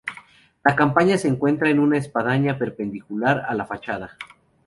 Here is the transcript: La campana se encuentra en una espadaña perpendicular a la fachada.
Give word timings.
La 0.63 0.75
campana 0.75 1.15
se 1.15 1.27
encuentra 1.27 1.69
en 1.69 1.77
una 1.77 1.99
espadaña 1.99 2.57
perpendicular 2.57 3.45
a 3.47 3.53
la 3.53 3.67
fachada. 3.67 4.17